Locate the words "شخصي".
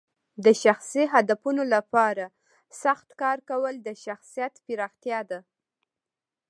0.63-1.03